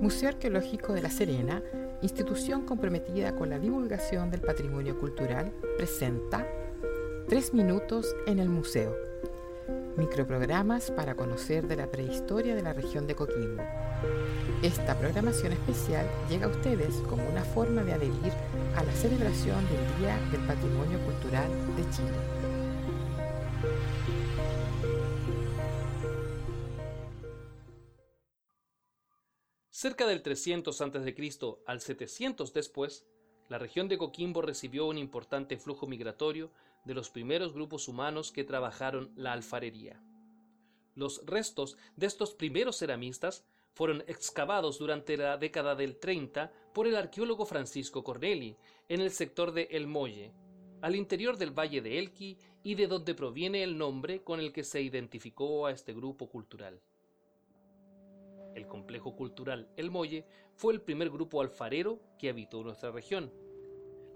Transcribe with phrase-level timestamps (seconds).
[0.00, 1.60] Museo Arqueológico de La Serena,
[2.02, 6.46] institución comprometida con la divulgación del patrimonio cultural, presenta
[7.28, 8.96] Tres minutos en el museo.
[9.96, 13.64] Microprogramas para conocer de la prehistoria de la región de Coquimbo.
[14.62, 18.32] Esta programación especial llega a ustedes como una forma de adherir
[18.76, 22.47] a la celebración del Día del Patrimonio Cultural de Chile.
[29.80, 31.38] Cerca del 300 a.C.
[31.64, 33.06] al 700 después,
[33.48, 36.50] la región de Coquimbo recibió un importante flujo migratorio
[36.84, 40.02] de los primeros grupos humanos que trabajaron la alfarería.
[40.96, 46.96] Los restos de estos primeros ceramistas fueron excavados durante la década del 30 por el
[46.96, 48.56] arqueólogo Francisco Corneli
[48.88, 50.32] en el sector de El Molle,
[50.80, 54.64] al interior del valle de Elqui y de donde proviene el nombre con el que
[54.64, 56.80] se identificó a este grupo cultural.
[58.58, 63.32] El complejo cultural El Molle fue el primer grupo alfarero que habitó nuestra región.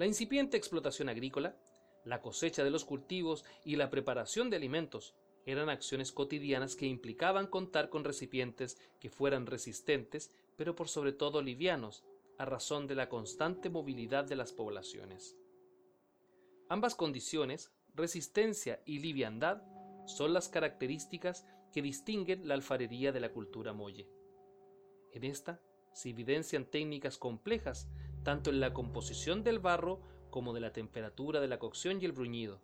[0.00, 1.56] La incipiente explotación agrícola,
[2.04, 5.14] la cosecha de los cultivos y la preparación de alimentos
[5.46, 11.40] eran acciones cotidianas que implicaban contar con recipientes que fueran resistentes, pero por sobre todo
[11.40, 12.02] livianos,
[12.36, 15.36] a razón de la constante movilidad de las poblaciones.
[16.68, 19.62] Ambas condiciones, resistencia y liviandad,
[20.06, 24.08] son las características que distinguen la alfarería de la cultura molle.
[25.12, 25.60] En esta
[25.92, 27.88] se evidencian técnicas complejas,
[28.22, 32.12] tanto en la composición del barro como de la temperatura de la cocción y el
[32.12, 32.60] bruñido.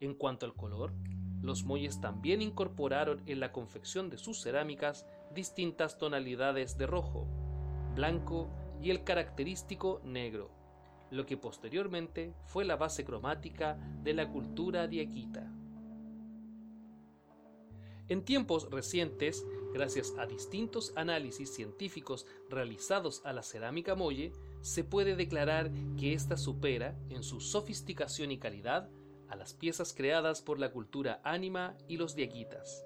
[0.00, 0.92] En cuanto al color,
[1.40, 7.28] los muelles también incorporaron en la confección de sus cerámicas distintas tonalidades de rojo,
[7.94, 8.50] blanco
[8.82, 10.50] y el característico negro,
[11.10, 15.53] lo que posteriormente fue la base cromática de la cultura diaquita.
[18.08, 25.16] En tiempos recientes, gracias a distintos análisis científicos realizados a la cerámica molle, se puede
[25.16, 28.90] declarar que ésta supera, en su sofisticación y calidad,
[29.28, 32.84] a las piezas creadas por la cultura ánima y los diaguitas.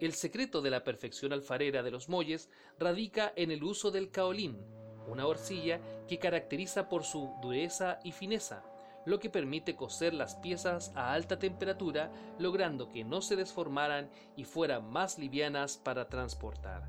[0.00, 4.58] El secreto de la perfección alfarera de los molles radica en el uso del caolín,
[5.06, 8.64] una horcilla que caracteriza por su dureza y fineza,
[9.06, 14.44] lo que permite coser las piezas a alta temperatura, logrando que no se desformaran y
[14.44, 16.88] fueran más livianas para transportar.